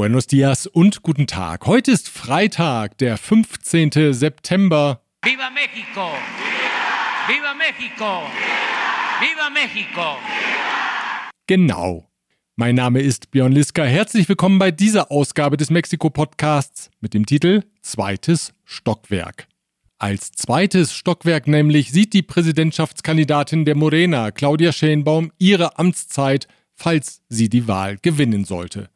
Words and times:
Buenos 0.00 0.26
dias 0.26 0.66
und 0.66 1.02
guten 1.02 1.26
Tag. 1.26 1.66
Heute 1.66 1.90
ist 1.90 2.08
Freitag, 2.08 2.96
der 2.96 3.18
15. 3.18 4.14
September. 4.14 5.02
Viva 5.22 5.50
México! 5.50 6.12
Viva 7.28 7.52
México! 7.52 8.22
Viva 9.20 9.50
México! 9.50 10.16
Genau. 11.46 12.10
Mein 12.56 12.76
Name 12.76 13.02
ist 13.02 13.30
Björn 13.30 13.52
Liska. 13.52 13.84
Herzlich 13.84 14.26
willkommen 14.26 14.58
bei 14.58 14.70
dieser 14.70 15.10
Ausgabe 15.10 15.58
des 15.58 15.68
Mexiko-Podcasts 15.68 16.90
mit 17.02 17.12
dem 17.12 17.26
Titel 17.26 17.64
Zweites 17.82 18.54
Stockwerk. 18.64 19.48
Als 19.98 20.32
zweites 20.32 20.94
Stockwerk 20.94 21.46
nämlich 21.46 21.92
sieht 21.92 22.14
die 22.14 22.22
Präsidentschaftskandidatin 22.22 23.66
der 23.66 23.76
Morena, 23.76 24.30
Claudia 24.30 24.72
Schenbaum, 24.72 25.30
ihre 25.36 25.78
Amtszeit, 25.78 26.48
falls 26.74 27.20
sie 27.28 27.50
die 27.50 27.68
Wahl 27.68 27.98
gewinnen 28.00 28.46
sollte. 28.46 28.88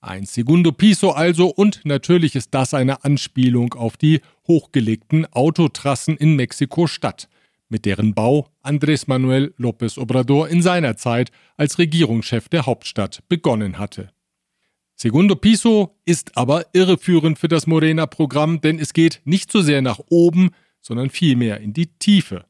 Ein 0.00 0.26
Segundo 0.26 0.70
Piso 0.70 1.10
also 1.10 1.48
und 1.48 1.80
natürlich 1.84 2.36
ist 2.36 2.54
das 2.54 2.72
eine 2.72 3.04
Anspielung 3.04 3.74
auf 3.74 3.96
die 3.96 4.20
hochgelegten 4.46 5.26
Autotrassen 5.32 6.16
in 6.16 6.36
Mexiko-Stadt, 6.36 7.28
mit 7.68 7.84
deren 7.84 8.14
Bau 8.14 8.48
Andrés 8.62 9.04
Manuel 9.08 9.52
López 9.58 9.98
Obrador 9.98 10.48
in 10.48 10.62
seiner 10.62 10.96
Zeit 10.96 11.32
als 11.56 11.78
Regierungschef 11.80 12.48
der 12.48 12.66
Hauptstadt 12.66 13.24
begonnen 13.28 13.78
hatte. 13.78 14.10
Segundo 14.94 15.34
Piso 15.34 15.96
ist 16.04 16.36
aber 16.36 16.66
irreführend 16.72 17.38
für 17.38 17.48
das 17.48 17.66
Morena-Programm, 17.66 18.60
denn 18.60 18.78
es 18.78 18.92
geht 18.92 19.20
nicht 19.24 19.50
so 19.50 19.62
sehr 19.62 19.82
nach 19.82 19.98
oben, 20.10 20.50
sondern 20.80 21.10
vielmehr 21.10 21.58
in 21.58 21.72
die 21.72 21.86
Tiefe. 21.86 22.44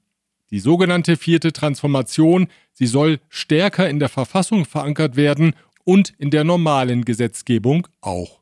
Die 0.50 0.60
sogenannte 0.60 1.16
vierte 1.16 1.52
Transformation, 1.52 2.48
sie 2.72 2.86
soll 2.86 3.20
stärker 3.28 3.88
in 3.88 3.98
der 3.98 4.08
Verfassung 4.08 4.64
verankert 4.64 5.16
werden 5.16 5.54
und 5.88 6.12
in 6.18 6.30
der 6.30 6.44
normalen 6.44 7.06
Gesetzgebung 7.06 7.88
auch. 8.02 8.40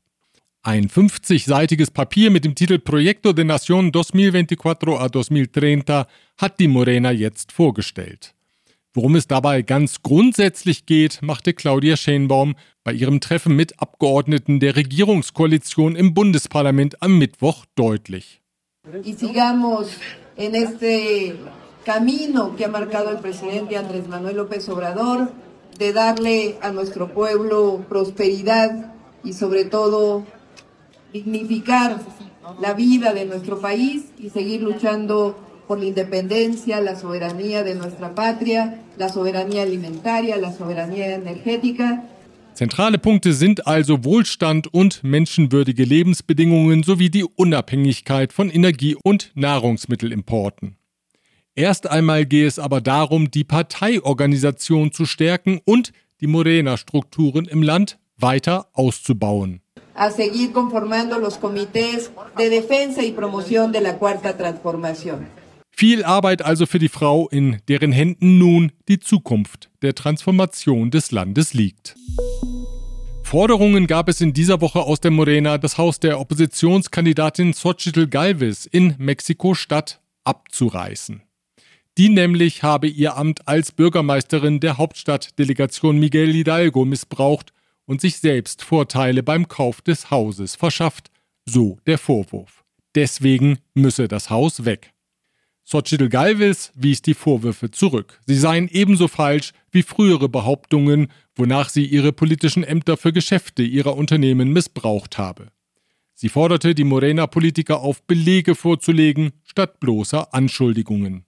Ein 0.65 0.89
50-seitiges 0.89 1.93
Papier 1.93 2.33
mit 2.33 2.45
dem 2.45 2.57
Titel 2.57 2.81
Proyecto 2.81 3.33
de 3.33 3.45
Nación 3.45 3.93
2024 3.93 4.89
a 4.99 5.09
2030 5.13 6.07
hat 6.39 6.59
die 6.59 6.67
Morena 6.67 7.13
jetzt 7.13 7.53
vorgestellt. 7.53 8.35
Worum 8.95 9.15
es 9.15 9.29
dabei 9.29 9.63
ganz 9.63 10.03
grundsätzlich 10.03 10.87
geht, 10.87 11.23
machte 11.23 11.53
Claudia 11.53 11.97
Schenbaum 11.97 12.57
bei 12.83 12.93
ihrem 12.93 13.21
Treffen 13.21 13.55
mit 13.55 13.79
Abgeordneten 13.79 14.59
der 14.59 14.75
Regierungskoalition 14.75 15.95
im 15.95 16.15
Bundesparlament 16.15 17.01
am 17.01 17.17
Mittwoch 17.17 17.65
deutlich. 17.77 18.41
Camino 21.87 22.57
que 22.57 22.65
ha 22.65 22.69
marcado 22.69 23.11
el 23.11 23.19
presidente 23.19 23.79
Andrés 23.79 24.09
Manuel 24.09 24.37
López 24.39 24.69
Obrador 24.69 25.29
de 25.79 25.93
darle 25.93 26.57
a 26.63 26.71
nuestro 26.71 27.13
pueblo 27.13 27.85
prosperidad 27.89 28.95
y 29.25 29.33
sobre 29.33 29.65
todo 29.65 30.25
dignificar 31.13 32.01
la 32.61 32.75
vida 32.75 33.13
de 33.13 33.25
nuestro 33.25 33.61
país 33.61 34.05
y 34.19 34.31
seguir 34.31 34.63
luchando 34.63 35.37
por 35.67 35.79
la 35.79 35.87
independencia, 35.87 36.81
la 36.81 36.97
soberanía 36.97 37.65
de 37.65 37.75
nuestra 37.75 38.15
patria, 38.15 38.81
la 38.97 39.09
soberanía 39.09 39.63
alimentaria, 39.63 40.37
la 40.37 40.53
soberanía 40.53 41.15
energética. 41.15 42.05
Zentrale 42.55 42.99
Punkte 42.99 43.35
sind 43.35 43.67
also 43.67 44.05
Wohlstand 44.05 44.73
und 44.73 45.05
menschenwürdige 45.05 45.85
Lebensbedingungen 45.85 46.85
sowie 46.85 47.11
die 47.11 47.25
Unabhängigkeit 47.25 48.33
von 48.33 48.49
Energie- 48.49 48.97
und 49.03 49.31
Nahrungsmittelimporten. 49.35 50.77
Erst 51.59 51.91
einmal 51.91 52.27
gehe 52.27 52.47
es 52.47 52.59
aber 52.59 52.83
darum, 52.83 53.31
die 53.31 53.43
Parteiorganisation 53.43 54.93
zu 54.93 55.07
stärken 55.07 55.59
und 55.65 55.93
die 56.21 56.27
Morena-Strukturen 56.27 57.47
im 57.47 57.63
Land 57.63 57.99
weiter 58.19 58.69
auszubauen. 58.75 59.63
A 59.95 60.11
seguir 60.11 60.53
conformando 60.53 61.19
los 61.19 61.41
comités 61.41 62.11
de 62.37 62.51
defensa 62.51 63.03
y 63.03 63.13
promoción 63.13 63.73
de 63.73 63.81
la 63.81 63.99
cuarta 63.99 64.37
transformación. 64.37 65.27
Viel 65.71 66.05
Arbeit 66.05 66.43
also 66.43 66.67
für 66.67 66.79
die 66.79 66.91
Frau, 66.91 67.27
in 67.29 67.63
deren 67.69 67.93
Händen 67.93 68.37
nun 68.37 68.73
die 68.89 69.01
Zukunft 69.01 69.71
der 69.81 69.95
Transformation 69.95 70.91
des 70.91 71.11
Landes 71.11 71.55
liegt. 71.55 71.97
Forderungen 73.23 73.87
gab 73.87 74.11
es 74.11 74.21
in 74.21 74.35
dieser 74.35 74.61
Woche 74.61 74.83
aus 74.83 75.01
der 75.01 75.11
Morena, 75.11 75.57
das 75.57 75.79
Haus 75.79 76.01
der 76.01 76.21
Oppositionskandidatin 76.21 77.55
Xochitl 77.55 78.07
Galvez 78.09 78.67
in 78.67 78.95
Mexiko-Stadt 78.99 80.01
abzureißen. 80.25 81.26
Die 81.99 82.11
nämlich 82.11 82.63
habe 82.63 82.89
ihr 82.89 83.17
Amt 83.17 83.49
als 83.49 83.73
Bürgermeisterin 83.73 84.61
der 84.61 84.77
Hauptstadtdelegation 84.77 85.99
Miguel 85.99 86.33
Hidalgo 86.33 86.85
missbraucht 86.85 87.53
und 87.87 88.03
sich 88.03 88.19
selbst 88.19 88.63
Vorteile 88.63 89.23
beim 89.23 89.49
Kauf 89.49 89.81
des 89.81 90.11
Hauses 90.11 90.57
verschafft, 90.57 91.11
so 91.47 91.79
der 91.87 91.97
Vorwurf. 91.97 92.65
Deswegen 92.95 93.59
müsse 93.75 94.09
das 94.09 94.29
Haus 94.29 94.65
weg. 94.65 94.93
Xochitl 95.69 96.09
Galvez 96.09 96.71
wies 96.75 97.03
die 97.03 97.15
Vorwürfe 97.15 97.71
zurück. 97.71 98.21
Sie 98.27 98.37
seien 98.37 98.69
ebenso 98.69 99.09
falsch 99.09 99.53
wie 99.73 99.83
frühere 99.83 100.29
Behauptungen, 100.29 101.09
wonach 101.35 101.71
sie 101.71 101.85
ihre 101.85 102.13
politischen 102.13 102.63
Ämter 102.63 102.97
für 102.97 103.13
Geschäfte 103.13 103.63
ihrer 103.63 103.97
Unternehmen 103.97 104.53
missbraucht 104.53 105.19
habe. 105.19 105.49
Sie 106.15 106.29
forderte 106.29 106.75
die 106.75 106.85
Morena-Politiker 106.85 107.81
auf, 107.81 108.03
Belege 108.05 108.55
vorzulegen, 108.55 109.33
statt 109.45 109.81
bloßer 109.81 110.33
Anschuldigungen. 110.33 111.26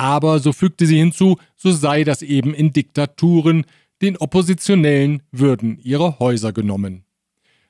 Aber, 0.00 0.38
so 0.38 0.54
fügte 0.54 0.86
sie 0.86 0.96
hinzu, 0.96 1.36
so 1.56 1.72
sei 1.72 2.04
das 2.04 2.22
eben 2.22 2.54
in 2.54 2.72
Diktaturen, 2.72 3.66
den 4.00 4.16
Oppositionellen 4.16 5.22
würden 5.30 5.78
ihre 5.82 6.18
Häuser 6.18 6.54
genommen. 6.54 7.04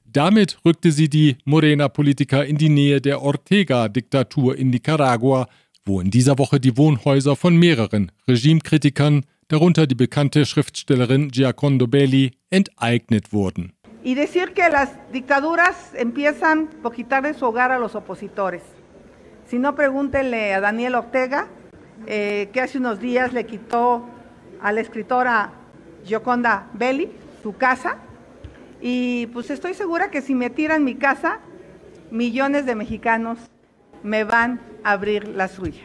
Damit 0.04 0.58
rückte 0.64 0.92
sie 0.92 1.08
die 1.08 1.38
Morena-Politiker 1.44 2.46
in 2.46 2.56
die 2.56 2.68
Nähe 2.68 3.00
der 3.00 3.20
Ortega-Diktatur 3.20 4.56
in 4.56 4.70
Nicaragua, 4.70 5.48
wo 5.84 6.00
in 6.00 6.12
dieser 6.12 6.38
Woche 6.38 6.60
die 6.60 6.76
Wohnhäuser 6.76 7.34
von 7.34 7.56
mehreren 7.56 8.12
Regimekritikern, 8.28 9.24
darunter 9.48 9.88
die 9.88 9.96
bekannte 9.96 10.46
Schriftstellerin 10.46 11.32
Giacondo 11.32 11.88
Belli, 11.88 12.30
enteignet 12.48 13.32
wurden. 13.32 13.72
Y 14.04 14.14
decir 14.14 14.54
que 14.54 14.70
las 14.70 14.90
dictaduras 15.12 15.94
empiezan 15.94 16.68
por 16.80 16.94
quitarle 16.94 17.34
su 17.34 17.46
hogar 17.46 17.72
a 17.72 17.78
los 17.80 17.96
opositores. 17.96 18.62
Si 19.46 19.58
no, 19.58 19.74
pregúntenle 19.74 20.54
a 20.54 20.60
Daniel 20.60 20.94
Ortega, 20.94 21.48
eh, 22.06 22.48
que 22.52 22.60
hace 22.60 22.78
unos 22.78 23.00
días 23.00 23.32
le 23.32 23.44
quitó 23.44 24.06
a 24.60 24.72
la 24.72 24.80
escritora 24.80 25.52
Gioconda 26.04 26.66
Belli 26.74 27.08
su 27.42 27.56
casa. 27.56 27.96
Y 28.80 29.26
pues 29.26 29.50
estoy 29.50 29.74
segura 29.74 30.10
que 30.10 30.22
si 30.22 30.34
me 30.34 30.50
tiran 30.50 30.84
mi 30.84 30.94
casa, 30.94 31.40
millones 32.10 32.66
de 32.66 32.74
mexicanos 32.74 33.38
me 34.02 34.24
van 34.24 34.60
a 34.84 34.92
abrir 34.92 35.28
la 35.28 35.48
suya. 35.48 35.82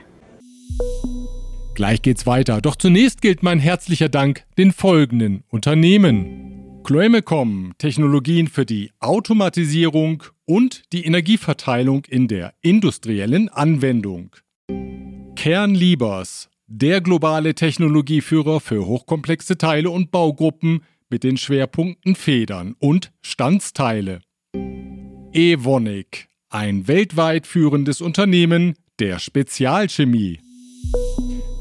Gleich 1.75 2.01
geht's 2.01 2.25
weiter, 2.25 2.61
doch 2.61 2.77
zunächst 2.77 3.21
gilt 3.21 3.43
mein 3.43 3.59
herzlicher 3.59 4.07
Dank 4.07 4.45
den 4.57 4.71
folgenden 4.71 5.43
Unternehmen. 5.49 6.81
Chloemecom, 6.85 7.73
Technologien 7.77 8.47
für 8.47 8.65
die 8.65 8.91
Automatisierung 8.99 10.23
und 10.45 10.83
die 10.93 11.03
Energieverteilung 11.05 12.05
in 12.05 12.27
der 12.27 12.53
industriellen 12.61 13.49
Anwendung. 13.49 14.29
Kernliebers, 15.35 16.49
der 16.67 17.01
globale 17.01 17.53
Technologieführer 17.53 18.59
für 18.59 18.85
hochkomplexe 18.85 19.57
Teile 19.57 19.89
und 19.89 20.09
Baugruppen 20.09 20.81
mit 21.09 21.23
den 21.23 21.37
Schwerpunkten 21.37 22.15
Federn 22.15 22.75
und 22.79 23.11
Standsteile. 23.21 24.21
Evonik, 25.33 26.29
ein 26.49 26.87
weltweit 26.87 27.45
führendes 27.45 28.01
Unternehmen 28.01 28.73
der 28.99 29.19
Spezialchemie. 29.19 30.39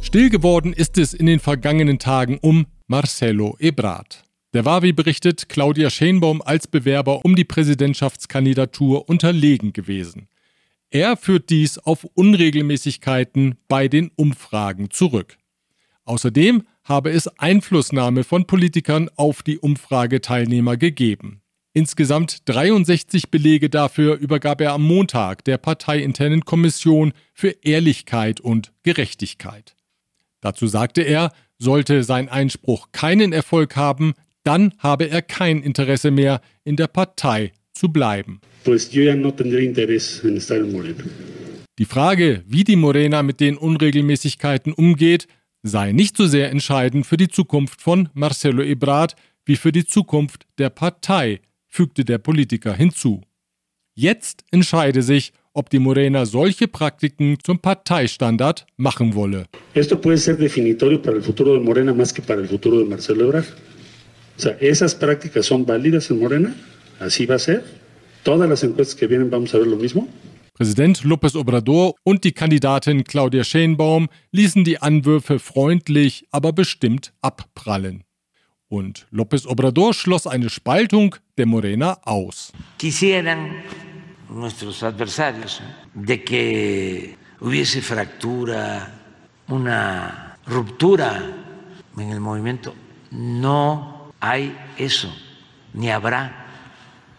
Still 0.00 0.30
geworden 0.30 0.72
ist 0.72 0.96
es 0.96 1.12
in 1.12 1.26
den 1.26 1.40
vergangenen 1.40 1.98
Tagen 1.98 2.38
um 2.40 2.66
Marcelo 2.86 3.56
Ebrard. 3.58 4.22
Der 4.54 4.64
war, 4.64 4.82
wie 4.82 4.92
berichtet, 4.92 5.48
Claudia 5.48 5.90
Schenbaum 5.90 6.40
als 6.40 6.68
Bewerber 6.68 7.24
um 7.24 7.34
die 7.34 7.44
Präsidentschaftskandidatur 7.44 9.08
unterlegen 9.08 9.72
gewesen. 9.72 10.28
Er 10.94 11.16
führt 11.16 11.50
dies 11.50 11.76
auf 11.78 12.04
Unregelmäßigkeiten 12.04 13.56
bei 13.66 13.88
den 13.88 14.12
Umfragen 14.14 14.90
zurück. 14.90 15.38
Außerdem 16.04 16.62
habe 16.84 17.10
es 17.10 17.26
Einflussnahme 17.26 18.22
von 18.22 18.46
Politikern 18.46 19.10
auf 19.16 19.42
die 19.42 19.58
Umfrageteilnehmer 19.58 20.76
gegeben. 20.76 21.40
Insgesamt 21.72 22.48
63 22.48 23.28
Belege 23.28 23.70
dafür 23.70 24.14
übergab 24.18 24.60
er 24.60 24.72
am 24.72 24.84
Montag 24.84 25.42
der 25.42 25.58
parteiinternen 25.58 26.44
Kommission 26.44 27.12
für 27.32 27.56
Ehrlichkeit 27.62 28.40
und 28.40 28.72
Gerechtigkeit. 28.84 29.74
Dazu 30.40 30.68
sagte 30.68 31.02
er, 31.02 31.32
sollte 31.58 32.04
sein 32.04 32.28
Einspruch 32.28 32.92
keinen 32.92 33.32
Erfolg 33.32 33.74
haben, 33.74 34.14
dann 34.44 34.72
habe 34.78 35.06
er 35.06 35.22
kein 35.22 35.60
Interesse 35.60 36.12
mehr, 36.12 36.40
in 36.62 36.76
der 36.76 36.86
Partei 36.86 37.50
zu 37.72 37.88
bleiben. 37.88 38.40
Die 41.78 41.84
Frage, 41.84 42.42
wie 42.46 42.64
die 42.64 42.76
Morena 42.76 43.22
mit 43.22 43.40
den 43.40 43.56
Unregelmäßigkeiten 43.56 44.72
umgeht, 44.72 45.26
sei 45.62 45.92
nicht 45.92 46.16
so 46.16 46.26
sehr 46.26 46.50
entscheidend 46.50 47.06
für 47.06 47.16
die 47.16 47.28
Zukunft 47.28 47.80
von 47.80 48.08
Marcelo 48.14 48.62
Ebrard 48.62 49.16
wie 49.46 49.56
für 49.56 49.72
die 49.72 49.84
Zukunft 49.84 50.46
der 50.58 50.70
Partei, 50.70 51.40
fügte 51.68 52.04
der 52.04 52.18
Politiker 52.18 52.74
hinzu. 52.74 53.20
Jetzt 53.94 54.44
entscheide 54.50 55.02
sich, 55.02 55.32
ob 55.52 55.70
die 55.70 55.78
Morena 55.78 56.26
solche 56.26 56.66
Praktiken 56.66 57.38
zum 57.42 57.58
Parteistandard 57.58 58.66
machen 58.76 59.14
wolle. 59.14 59.46
Esto 59.74 60.00
puede 60.00 60.18
ser 60.18 60.36
definitorio 60.36 61.00
para 61.00 61.16
el 61.16 61.22
futuro 61.22 61.54
de 61.54 61.60
Morena 61.60 61.94
más 61.94 62.12
que 62.12 62.22
para 62.22 62.40
el 62.40 62.48
futuro 62.48 62.78
de 62.78 62.86
Marcelo 62.86 63.26
Ebrard. 63.26 63.46
O 64.36 64.40
sea, 64.40 64.56
esas 64.60 64.94
prácticas 64.94 65.46
son 65.46 65.64
válidas 65.64 66.10
en 66.10 66.18
Morena, 66.18 66.54
así 66.98 67.24
va 67.26 67.36
a 67.36 67.38
ser. 67.38 67.83
Todas 68.24 68.48
las 68.48 68.64
encuestas 68.64 68.96
que 68.96 69.06
vienen 69.06 69.30
vamos 69.30 69.54
a 69.54 69.58
ver 69.58 69.66
lo 69.66 69.76
mismo. 69.76 70.08
Präsident 70.54 71.04
López 71.04 71.34
Obrador 71.34 71.94
und 72.04 72.24
die 72.24 72.32
Kandidatin 72.32 73.04
Claudia 73.04 73.44
Schenbaum 73.44 74.08
ließen 74.32 74.64
die 74.64 74.80
Anwürfe 74.80 75.38
freundlich, 75.38 76.26
aber 76.30 76.52
bestimmt 76.52 77.12
abprallen. 77.20 78.04
Und 78.68 79.06
López 79.12 79.46
Obrador 79.46 79.92
schloss 79.92 80.26
eine 80.26 80.48
Spaltung 80.48 81.16
der 81.36 81.46
Morena 81.46 81.98
aus. 82.04 82.52
Quisieran 82.78 83.62
nuestros 84.30 84.82
adversarios 84.82 85.60
de 85.92 86.24
que 86.24 87.16
hubiese 87.40 87.82
fractura, 87.82 88.90
una 89.48 90.38
ruptura 90.46 91.20
en 91.98 92.10
el 92.10 92.20
movimiento. 92.20 92.74
No 93.10 94.12
hay 94.20 94.56
eso, 94.78 95.12
ni 95.74 95.90
habrá. 95.90 96.43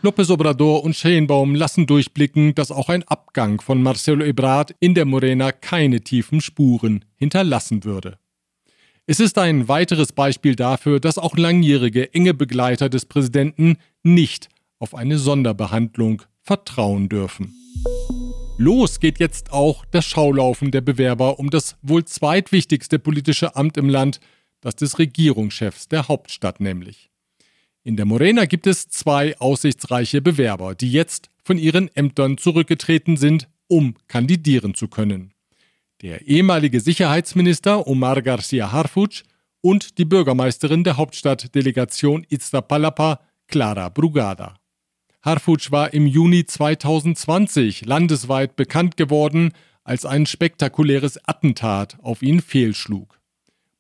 López 0.06 0.30
Obrador 0.30 0.84
und 0.84 0.96
Schenbaum 0.96 1.56
lassen 1.56 1.88
durchblicken, 1.88 2.54
dass 2.54 2.70
auch 2.70 2.90
ein 2.90 3.02
Abgang 3.04 3.60
von 3.60 3.82
Marcelo 3.82 4.24
Ebrard 4.24 4.76
in 4.80 4.94
der 4.94 5.06
Morena 5.06 5.52
keine 5.52 6.02
tiefen 6.02 6.42
Spuren 6.42 7.04
hinterlassen 7.16 7.84
würde. 7.84 8.20
Es 9.08 9.20
ist 9.20 9.40
ein 9.40 9.68
weiteres 9.68 10.12
Beispiel 10.12 10.56
dafür, 10.56 11.00
dass 11.00 11.18
auch 11.18 11.36
langjährige 11.36 12.14
enge 12.14 12.36
Begleiter 12.36 12.88
des 12.88 13.08
Präsidenten 13.08 13.78
nicht 14.04 14.50
auf 14.78 14.94
eine 14.94 15.18
Sonderbehandlung 15.18 16.22
vertrauen 16.44 17.10
dürfen. 17.10 17.56
Los 18.58 19.00
geht 19.00 19.18
jetzt 19.18 19.52
auch 19.52 19.86
das 19.86 20.06
Schaulaufen 20.06 20.70
der 20.70 20.82
Bewerber 20.82 21.40
um 21.40 21.50
das 21.50 21.78
wohl 21.82 22.06
zweitwichtigste 22.06 23.00
politische 23.00 23.56
Amt 23.56 23.76
im 23.78 23.90
Land, 23.90 24.20
das 24.62 24.76
des 24.76 25.00
Regierungschefs 25.00 25.88
der 25.88 26.08
Hauptstadt 26.08 26.60
nämlich. 26.60 27.10
In 27.88 27.98
der 27.98 28.06
Morena 28.06 28.46
gibt 28.46 28.66
es 28.66 28.90
zwei 28.90 29.38
aussichtsreiche 29.38 30.20
Bewerber, 30.20 30.74
die 30.74 30.92
jetzt 30.92 31.30
von 31.44 31.60
ihren 31.60 31.96
Ämtern 31.96 32.40
zurückgetreten 32.40 33.16
sind, 33.16 33.48
um 33.68 33.94
kandidieren 34.08 34.74
zu 34.74 34.88
können. 34.88 35.36
Der 36.02 36.26
ehemalige 36.28 36.80
Sicherheitsminister 36.82 37.86
Omar 37.86 38.24
Garcia 38.24 38.72
Harfuch 38.72 39.22
und 39.62 40.00
die 40.00 40.06
Bürgermeisterin 40.06 40.84
der 40.84 40.98
Hauptstadtdelegation 40.98 42.26
Iztapalapa, 42.28 43.20
Clara 43.48 43.90
Brugada. 43.90 44.56
Harfuch 45.22 45.70
war 45.70 45.94
im 45.94 46.08
Juni 46.08 46.44
2020 46.44 47.86
landesweit 47.86 48.56
bekannt 48.56 48.98
geworden, 48.98 49.52
als 49.84 50.08
ein 50.08 50.26
spektakuläres 50.26 51.20
Attentat 51.28 52.00
auf 52.02 52.24
ihn 52.24 52.42
fehlschlug. 52.42 53.15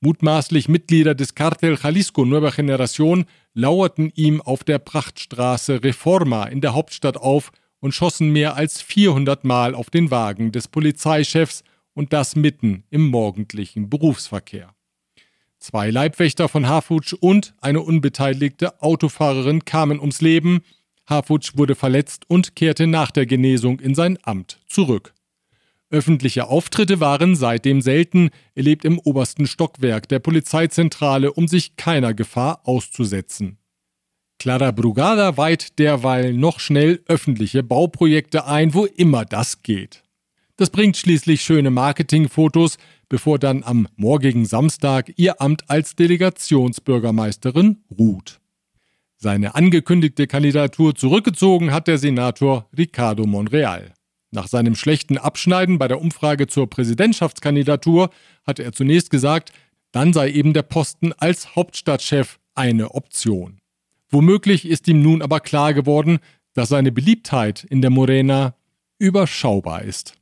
Mutmaßlich 0.05 0.69
Mitglieder 0.69 1.15
des 1.15 1.33
Cartel 1.33 1.79
Jalisco 1.81 2.25
Nueva 2.25 2.49
Generación 2.49 3.25
lauerten 3.55 4.11
ihm 4.13 4.39
auf 4.39 4.63
der 4.63 4.77
Prachtstraße 4.77 5.83
Reforma 5.83 6.43
in 6.43 6.61
der 6.61 6.75
Hauptstadt 6.75 7.17
auf 7.17 7.51
und 7.79 7.91
schossen 7.95 8.29
mehr 8.29 8.55
als 8.55 8.83
400 8.83 9.43
Mal 9.45 9.73
auf 9.73 9.89
den 9.89 10.11
Wagen 10.11 10.51
des 10.51 10.67
Polizeichefs 10.67 11.63
und 11.95 12.13
das 12.13 12.35
mitten 12.35 12.83
im 12.91 13.07
morgendlichen 13.07 13.89
Berufsverkehr. 13.89 14.75
Zwei 15.57 15.89
Leibwächter 15.89 16.49
von 16.49 16.67
Harfuch 16.67 17.13
und 17.19 17.55
eine 17.59 17.81
unbeteiligte 17.81 18.83
Autofahrerin 18.83 19.65
kamen 19.65 19.99
ums 19.99 20.21
Leben. 20.21 20.59
Harfuch 21.07 21.53
wurde 21.55 21.73
verletzt 21.73 22.25
und 22.27 22.55
kehrte 22.55 22.85
nach 22.85 23.09
der 23.09 23.25
Genesung 23.25 23.79
in 23.79 23.95
sein 23.95 24.19
Amt 24.21 24.59
zurück. 24.67 25.14
Öffentliche 25.89 26.47
Auftritte 26.47 26.99
waren 26.99 27.35
seitdem 27.35 27.81
selten, 27.81 28.29
er 28.55 28.63
lebt 28.63 28.85
im 28.85 28.99
obersten 28.99 29.47
Stockwerk 29.47 30.09
der 30.09 30.19
Polizeizentrale, 30.19 31.31
um 31.31 31.47
sich 31.47 31.75
keiner 31.75 32.13
Gefahr 32.13 32.61
auszusetzen. 32.63 33.57
Clara 34.39 34.71
Brugada 34.71 35.37
weiht 35.37 35.79
derweil 35.79 36.33
noch 36.33 36.59
schnell 36.59 37.01
öffentliche 37.07 37.63
Bauprojekte 37.63 38.45
ein, 38.45 38.73
wo 38.73 38.85
immer 38.85 39.25
das 39.25 39.63
geht. 39.63 40.03
Das 40.57 40.69
bringt 40.69 40.97
schließlich 40.97 41.41
schöne 41.41 41.71
Marketingfotos, 41.71 42.77
bevor 43.09 43.39
dann 43.39 43.63
am 43.63 43.87
morgigen 43.95 44.45
Samstag 44.45 45.11
ihr 45.17 45.41
Amt 45.41 45.69
als 45.69 45.95
Delegationsbürgermeisterin 45.95 47.83
ruht. 47.97 48.39
Seine 49.17 49.55
angekündigte 49.55 50.27
Kandidatur 50.27 50.93
zurückgezogen 50.93 51.73
hat 51.73 51.87
der 51.87 51.97
Senator 51.97 52.69
Ricardo 52.77 53.25
Monreal. 53.25 53.94
Nach 54.35 54.49
seinem 54.49 54.75
schlechten 54.75 55.17
Abschneiden 55.17 55.77
bei 55.79 55.87
der 55.87 56.01
Umfrage 56.01 56.47
zur 56.47 56.69
Präsidentschaftskandidatur 56.69 58.09
hatte 58.45 58.63
er 58.63 58.73
zunächst 58.73 59.09
gesagt, 59.09 59.53
dann 59.93 60.11
sei 60.11 60.29
eben 60.29 60.51
der 60.51 60.63
Posten 60.63 61.13
als 61.13 61.55
Hauptstadtchef 61.55 62.37
eine 62.53 62.91
Option. 62.91 63.59
Womöglich 64.09 64.67
ist 64.67 64.89
ihm 64.89 65.01
nun 65.01 65.21
aber 65.21 65.39
klar 65.39 65.73
geworden, 65.73 66.19
dass 66.53 66.67
seine 66.67 66.91
Beliebtheit 66.91 67.63
in 67.63 67.81
der 67.81 67.91
Morena 67.91 68.55
überschaubar 68.99 69.83
ist. 69.83 70.15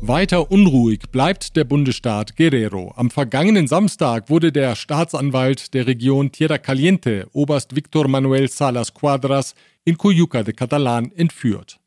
Weiter 0.00 0.50
unruhig 0.50 1.10
bleibt 1.12 1.56
der 1.56 1.64
Bundesstaat 1.64 2.36
Guerrero. 2.36 2.94
Am 2.96 3.10
vergangenen 3.10 3.68
Samstag 3.68 4.30
wurde 4.30 4.50
der 4.50 4.76
Staatsanwalt 4.76 5.74
der 5.74 5.86
Region 5.86 6.32
Tierra 6.32 6.56
Caliente, 6.56 7.28
Oberst 7.32 7.76
Victor 7.76 8.08
Manuel 8.08 8.48
Salas 8.48 8.94
Cuadras, 8.94 9.54
in 9.84 9.98
Coyuca 9.98 10.42
de 10.42 10.54
Catalan 10.54 11.12
entführt. 11.12 11.81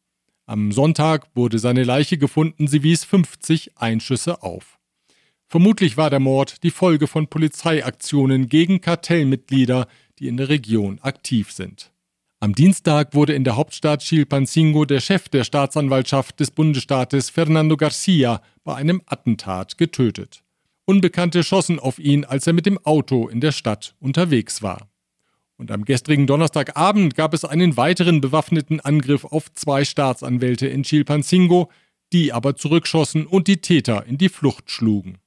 Am 0.48 0.72
Sonntag 0.72 1.28
wurde 1.34 1.58
seine 1.58 1.84
Leiche 1.84 2.18
gefunden, 2.20 2.68
sie 2.68 2.84
wies 2.84 3.04
50 3.04 3.78
Einschüsse 3.78 4.44
auf. 4.44 4.78
Vermutlich 5.48 5.98
war 5.98 6.10
der 6.10 6.20
Mord 6.20 6.64
die 6.64 6.72
Folge 6.72 7.08
von 7.08 7.28
Polizeiaktionen 7.28 8.48
gegen 8.48 8.82
Kartellmitglieder, 8.82 9.88
die 10.20 10.28
in 10.28 10.38
der 10.38 10.50
Region 10.50 11.00
aktiv 11.02 11.52
sind. 11.52 11.92
Am 12.40 12.54
Dienstag 12.54 13.16
wurde 13.16 13.34
in 13.34 13.44
der 13.44 13.56
Hauptstadt 13.56 14.02
Chilpancingo 14.04 14.86
der 14.86 15.00
Chef 15.00 15.30
der 15.30 15.44
Staatsanwaltschaft 15.44 16.40
des 16.40 16.52
Bundesstaates 16.52 17.32
Fernando 17.32 17.76
Garcia 17.76 18.42
bei 18.64 18.76
einem 18.76 19.02
Attentat 19.08 19.80
getötet. 19.80 20.44
Unbekannte 20.86 21.44
schossen 21.44 21.80
auf 21.80 21.98
ihn, 21.98 22.24
als 22.24 22.46
er 22.46 22.54
mit 22.54 22.68
dem 22.68 22.78
Auto 22.86 23.28
in 23.28 23.42
der 23.42 23.52
Stadt 23.52 23.96
unterwegs 24.00 24.62
war. 24.62 24.90
Und 25.58 25.72
am 25.72 25.86
gestrigen 25.86 26.28
Donnerstagabend 26.28 27.16
gab 27.16 27.34
es 27.34 27.46
einen 27.46 27.78
weiteren 27.78 28.20
bewaffneten 28.22 28.82
Angriff 28.82 29.24
auf 29.24 29.54
zwei 29.54 29.86
Staatsanwälte 29.86 30.68
in 30.68 30.84
Chilpancingo, 30.84 31.72
die 32.12 32.34
aber 32.34 32.56
zurückschossen 32.56 33.26
und 33.26 33.48
die 33.48 33.62
Täter 33.62 34.06
in 34.06 34.18
die 34.18 34.30
Flucht 34.30 34.70
schlugen. 34.70 35.18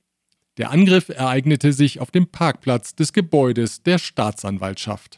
Der 0.59 0.71
Angriff 0.71 1.09
ereignete 1.09 1.73
sich 1.73 2.01
auf 2.01 2.11
dem 2.11 2.27
Parkplatz 2.27 2.95
des 2.95 3.13
Gebäudes 3.13 3.83
der 3.83 3.99
Staatsanwaltschaft. 3.99 5.17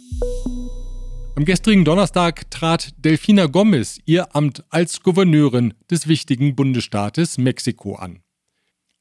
Am 1.35 1.45
gestrigen 1.45 1.85
Donnerstag 1.85 2.51
trat 2.51 2.91
Delfina 2.99 3.47
Gomez 3.47 3.99
ihr 4.05 4.37
Amt 4.37 4.65
als 4.69 5.01
Gouverneurin 5.03 5.75
des 5.91 6.07
wichtigen 6.07 6.55
Bundesstaates 6.55 7.39
Mexiko 7.39 7.95
an. 7.95 8.21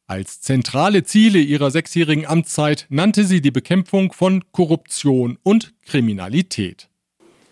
Als 0.10 0.42
zentrale 0.42 1.04
Ziele 1.04 1.38
ihrer 1.38 1.70
sechsjährigen 1.70 2.25
Amtszeit 2.25 2.88
nannte 2.89 3.25
sie 3.25 3.42
die 3.42 3.51
Bekämpfung 3.51 4.12
von 4.12 4.44
Korruption 4.51 5.38
und 5.44 5.75
Kriminalität. 5.86 6.89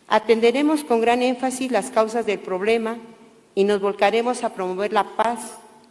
Atenderemos 0.08 0.84
con 0.88 1.00
gran 1.00 1.22
énfasis 1.22 1.70
las 1.70 1.92
causas 1.92 2.26
del 2.26 2.40
problema 2.40 2.96
y 3.54 3.64
nos 3.64 3.80
volcaremos 3.80 4.44
a 4.44 4.56
promover 4.56 4.92
la 4.92 5.04
paz, 5.04 5.40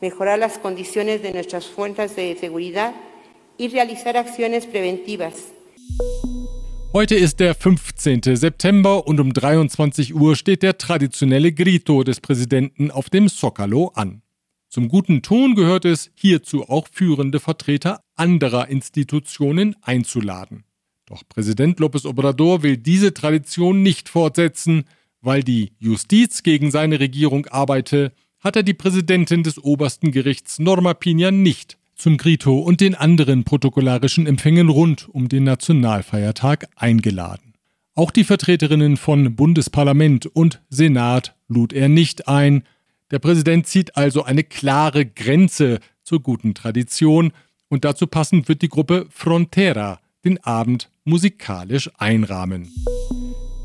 mejorar 0.01 0.41
las 0.41 0.59
condiciones 0.59 1.23
de 1.23 1.33
nuestras 1.33 1.67
fuentes 1.67 2.17
de 2.17 2.37
seguridad 2.37 2.93
y 3.59 3.69
realizar 3.69 4.17
acciones 4.17 4.67
preventivas. 4.67 5.35
Heute 6.93 7.15
ist 7.15 7.39
der 7.39 7.55
15. 7.55 8.35
September 8.35 9.07
und 9.07 9.21
um 9.21 9.33
23 9.33 10.17
Uhr 10.17 10.35
steht 10.35 10.65
der 10.65 10.79
traditionelle 10.79 11.53
Grito 11.53 12.03
des 12.03 12.21
Präsidenten 12.21 12.91
auf 12.91 13.09
dem 13.09 13.29
Zocalo 13.29 13.93
an. 13.95 14.23
Zum 14.69 14.89
guten 14.89 15.23
Ton 15.23 15.55
gehört 15.55 15.85
es, 15.85 16.11
hierzu 16.15 16.69
auch 16.69 16.89
führende 16.91 17.41
Vertreter 17.41 18.01
anderer 18.15 18.69
Institutionen 18.69 19.77
einzuladen. 19.83 20.65
Doch 21.07 21.23
Präsident 21.29 21.79
López 21.79 22.07
Obrador 22.07 22.63
will 22.63 22.77
diese 22.77 23.15
Tradition 23.15 23.83
nicht 23.83 24.09
fortsetzen, 24.09 24.85
weil 25.21 25.43
die 25.43 25.73
Justiz 25.79 26.43
gegen 26.43 26.71
seine 26.71 26.99
Regierung 27.01 27.47
arbeite, 27.47 28.13
hat 28.41 28.57
er 28.57 28.63
die 28.63 28.75
Präsidentin 28.75 29.43
des 29.43 29.63
obersten 29.63 30.11
Gerichts 30.11 30.59
Norma 30.59 30.95
Pina 30.95 31.31
nicht 31.31 31.79
zum 31.95 32.17
Grito 32.19 32.59
und 32.59 32.81
den 32.81 32.95
anderen 32.95 33.45
protokollarischen 33.45 34.27
Empfängen 34.27 34.69
rund 34.69 35.09
um 35.09 35.29
den 35.29 35.45
Nationalfeiertag 35.45 36.69
eingeladen. 36.77 37.55
Auch 37.95 38.11
die 38.11 38.25
Vertreterinnen 38.25 38.99
von 38.99 39.35
Bundesparlament 39.37 40.27
und 40.27 40.61
Senat 40.69 41.35
lud 41.49 41.73
er 41.73 41.89
nicht 41.89 42.29
ein, 42.29 42.65
der 43.11 43.19
Präsident 43.19 43.67
zieht 43.67 43.97
also 43.97 44.25
eine 44.25 44.45
klare 44.45 45.07
Grenze 45.07 45.81
zur 46.03 46.23
guten 46.23 46.55
Tradition 46.55 47.33
und 47.69 47.85
dazu 47.85 48.07
passend 48.07 48.49
wird 48.49 48.63
die 48.63 48.69
Gruppe 48.69 49.07
Frontera 49.11 50.01
den 50.25 50.43
Abend 50.43 50.91
musikalisch 51.05 51.91
einrahmen. 51.99 52.73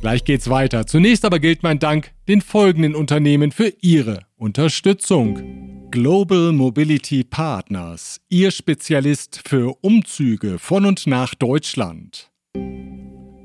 Gleich 0.01 0.23
geht's 0.23 0.49
weiter. 0.49 0.87
Zunächst 0.87 1.25
aber 1.25 1.39
gilt 1.39 1.61
mein 1.61 1.79
Dank 1.79 2.11
den 2.27 2.41
folgenden 2.41 2.95
Unternehmen 2.95 3.51
für 3.51 3.71
ihre 3.81 4.25
Unterstützung. 4.35 5.89
Global 5.91 6.53
Mobility 6.53 7.23
Partners, 7.23 8.21
Ihr 8.29 8.49
Spezialist 8.49 9.41
für 9.45 9.75
Umzüge 9.81 10.57
von 10.57 10.85
und 10.85 11.05
nach 11.05 11.35
Deutschland. 11.35 12.31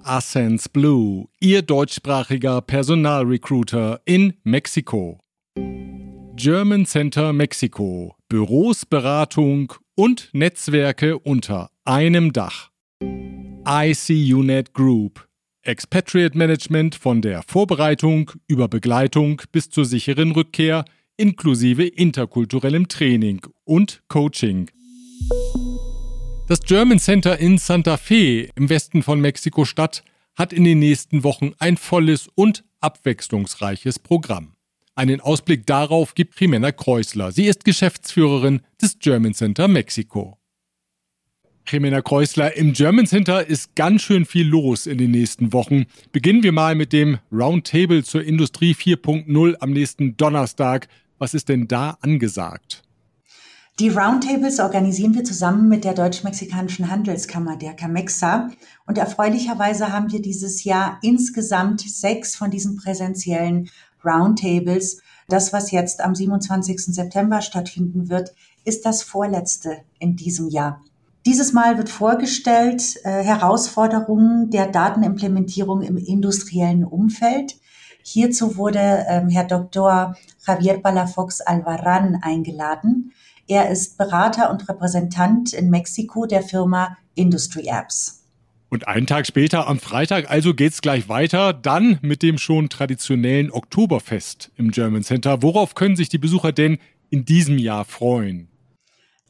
Ascens 0.02 0.68
Blue, 0.68 1.26
Ihr 1.40 1.62
deutschsprachiger 1.62 2.62
Personalrecruiter 2.62 4.00
in 4.04 4.34
Mexiko. 4.44 5.18
German 6.36 6.84
Center 6.84 7.32
Mexiko, 7.32 8.14
Büros, 8.28 8.84
Beratung 8.84 9.72
und 9.94 10.28
Netzwerke 10.34 11.18
unter 11.18 11.70
einem 11.86 12.34
Dach. 12.34 12.70
ICUNET 13.66 14.74
Group, 14.74 15.26
Expatriate 15.62 16.36
Management 16.36 16.94
von 16.94 17.22
der 17.22 17.42
Vorbereitung 17.42 18.32
über 18.48 18.68
Begleitung 18.68 19.40
bis 19.50 19.70
zur 19.70 19.86
sicheren 19.86 20.32
Rückkehr 20.32 20.84
inklusive 21.16 21.86
interkulturellem 21.86 22.88
Training 22.88 23.40
und 23.64 24.02
Coaching. 24.08 24.70
Das 26.48 26.60
German 26.60 26.98
Center 26.98 27.38
in 27.38 27.56
Santa 27.56 27.96
Fe 27.96 28.50
im 28.54 28.68
Westen 28.68 29.02
von 29.02 29.20
Mexiko-Stadt 29.20 30.04
hat 30.34 30.52
in 30.52 30.64
den 30.64 30.80
nächsten 30.80 31.24
Wochen 31.24 31.52
ein 31.58 31.78
volles 31.78 32.28
und 32.34 32.62
abwechslungsreiches 32.80 33.98
Programm. 33.98 34.55
Einen 34.98 35.20
Ausblick 35.20 35.66
darauf 35.66 36.14
gibt 36.14 36.40
Jimena 36.40 36.72
Kreusler. 36.72 37.30
Sie 37.30 37.44
ist 37.44 37.66
Geschäftsführerin 37.66 38.62
des 38.80 38.98
German 38.98 39.34
Center 39.34 39.68
Mexiko. 39.68 40.38
Jimena 41.66 42.00
Kreusler, 42.00 42.56
im 42.56 42.72
German 42.72 43.06
Center 43.06 43.46
ist 43.46 43.74
ganz 43.74 44.00
schön 44.00 44.24
viel 44.24 44.48
los 44.48 44.86
in 44.86 44.96
den 44.96 45.10
nächsten 45.10 45.52
Wochen. 45.52 45.84
Beginnen 46.12 46.42
wir 46.42 46.52
mal 46.52 46.74
mit 46.74 46.94
dem 46.94 47.18
Roundtable 47.30 48.04
zur 48.04 48.24
Industrie 48.24 48.72
4.0 48.72 49.56
am 49.60 49.70
nächsten 49.72 50.16
Donnerstag. 50.16 50.88
Was 51.18 51.34
ist 51.34 51.50
denn 51.50 51.68
da 51.68 51.98
angesagt? 52.00 52.82
Die 53.78 53.90
Roundtables 53.90 54.58
organisieren 54.58 55.14
wir 55.14 55.24
zusammen 55.24 55.68
mit 55.68 55.84
der 55.84 55.92
Deutsch-Mexikanischen 55.92 56.90
Handelskammer, 56.90 57.58
der 57.58 57.74
CAMEXA. 57.74 58.48
Und 58.86 58.96
erfreulicherweise 58.96 59.92
haben 59.92 60.10
wir 60.10 60.22
dieses 60.22 60.64
Jahr 60.64 60.98
insgesamt 61.02 61.82
sechs 61.82 62.34
von 62.34 62.50
diesen 62.50 62.76
präsentiellen 62.76 63.68
Roundtables. 64.06 65.00
Das, 65.28 65.52
was 65.52 65.70
jetzt 65.70 66.00
am 66.00 66.14
27. 66.14 66.94
September 66.94 67.42
stattfinden 67.42 68.08
wird, 68.08 68.32
ist 68.64 68.86
das 68.86 69.02
vorletzte 69.02 69.78
in 69.98 70.16
diesem 70.16 70.48
Jahr. 70.48 70.82
Dieses 71.26 71.52
Mal 71.52 71.76
wird 71.76 71.88
vorgestellt 71.88 72.94
äh, 73.02 73.24
Herausforderungen 73.24 74.50
der 74.50 74.68
Datenimplementierung 74.68 75.82
im 75.82 75.96
industriellen 75.96 76.84
Umfeld. 76.84 77.56
Hierzu 78.02 78.56
wurde 78.56 79.04
ähm, 79.08 79.28
Herr 79.28 79.42
Dr. 79.42 80.14
Javier 80.46 80.80
Palafox 80.80 81.40
Alvaran 81.40 82.20
eingeladen. 82.22 83.12
Er 83.48 83.70
ist 83.70 83.98
Berater 83.98 84.50
und 84.50 84.68
Repräsentant 84.68 85.52
in 85.52 85.70
Mexiko 85.70 86.26
der 86.26 86.42
Firma 86.42 86.96
Industry 87.16 87.66
Apps. 87.66 88.25
Und 88.68 88.88
einen 88.88 89.06
Tag 89.06 89.26
später, 89.26 89.68
am 89.68 89.78
Freitag, 89.78 90.30
also 90.30 90.52
geht's 90.52 90.82
gleich 90.82 91.08
weiter, 91.08 91.52
dann 91.52 91.98
mit 92.02 92.22
dem 92.22 92.36
schon 92.36 92.68
traditionellen 92.68 93.52
Oktoberfest 93.52 94.50
im 94.56 94.72
German 94.72 95.04
Center. 95.04 95.42
Worauf 95.42 95.74
können 95.74 95.96
sich 95.96 96.08
die 96.08 96.18
Besucher 96.18 96.52
denn 96.52 96.78
in 97.10 97.24
diesem 97.24 97.58
Jahr 97.58 97.84
freuen? 97.84 98.48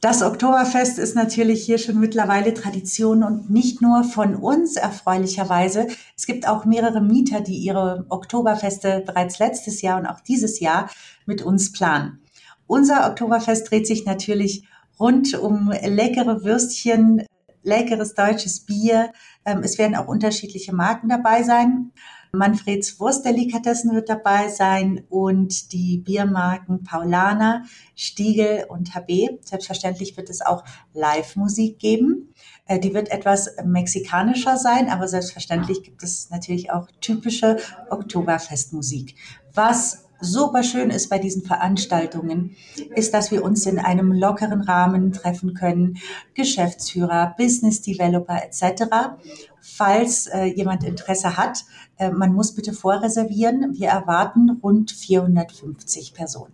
Das 0.01 0.21
Oktoberfest 0.21 0.99
ist 0.99 1.15
natürlich 1.15 1.63
hier 1.63 1.79
schon 1.79 1.99
mittlerweile 1.99 2.53
Tradition 2.53 3.23
und 3.23 3.49
nicht 3.49 3.81
nur 3.81 4.03
von 4.03 4.35
uns 4.35 4.75
erfreulicherweise. 4.75 5.87
Es 6.15 6.27
gibt 6.27 6.47
auch 6.47 6.65
mehrere 6.65 7.01
Mieter, 7.01 7.41
die 7.41 7.57
ihre 7.57 8.05
Oktoberfeste 8.09 9.03
bereits 9.05 9.39
letztes 9.39 9.81
Jahr 9.81 9.99
und 9.99 10.05
auch 10.05 10.19
dieses 10.19 10.59
Jahr 10.59 10.91
mit 11.25 11.41
uns 11.41 11.71
planen. 11.71 12.19
Unser 12.67 13.09
Oktoberfest 13.09 13.71
dreht 13.71 13.87
sich 13.87 14.05
natürlich 14.05 14.65
rund 14.99 15.33
um 15.35 15.71
leckere 15.71 16.43
Würstchen, 16.43 17.23
leckeres 17.67 18.15
deutsches 18.15 18.61
Bier. 18.61 19.11
Ähm, 19.45 19.61
es 19.61 19.77
werden 19.77 19.95
auch 19.95 20.07
unterschiedliche 20.07 20.73
Marken 20.73 21.09
dabei 21.09 21.43
sein. 21.43 21.91
Manfreds 22.31 22.99
Wurstdelikatessen 22.99 23.93
wird 23.93 24.09
dabei 24.09 24.49
sein 24.49 25.03
und 25.09 25.71
die 25.71 25.97
Biermarken 25.97 26.83
Paulaner, 26.83 27.63
Stiegel 27.95 28.65
und 28.69 28.95
HB. 28.95 29.39
Selbstverständlich 29.43 30.17
wird 30.17 30.29
es 30.29 30.41
auch 30.41 30.63
Live-Musik 30.93 31.79
geben. 31.79 32.33
Äh, 32.65 32.79
die 32.79 32.93
wird 32.93 33.09
etwas 33.09 33.49
mexikanischer 33.63 34.57
sein, 34.57 34.89
aber 34.89 35.07
selbstverständlich 35.07 35.83
gibt 35.83 36.03
es 36.03 36.29
natürlich 36.29 36.71
auch 36.71 36.87
typische 37.01 37.57
Oktoberfestmusik. 37.89 39.15
Was 39.53 40.06
super 40.19 40.63
schön 40.63 40.89
ist 40.89 41.09
bei 41.09 41.19
diesen 41.19 41.43
Veranstaltungen, 41.43 42.55
ist, 42.95 43.13
dass 43.13 43.31
wir 43.31 43.43
uns 43.43 43.65
in 43.65 43.79
einem 43.79 44.11
lockeren 44.11 44.61
Rahmen 44.61 45.11
treffen 45.11 45.53
können, 45.53 45.97
Geschäftsführer, 46.33 47.35
Business 47.37 47.81
Developer 47.81 48.41
etc. 48.43 49.17
Falls 49.61 50.27
äh, 50.27 50.45
jemand 50.45 50.83
Interesse 50.83 51.37
hat, 51.37 51.65
äh, 51.97 52.09
man 52.09 52.33
muss 52.33 52.55
bitte 52.55 52.73
vorreservieren. 52.73 53.75
Wir 53.77 53.89
erwarten 53.89 54.49
rund 54.61 54.91
450 54.91 56.13
Personen. 56.13 56.53